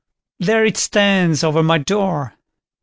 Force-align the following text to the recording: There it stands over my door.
There 0.39 0.65
it 0.65 0.77
stands 0.77 1.43
over 1.43 1.61
my 1.61 1.77
door. 1.77 2.33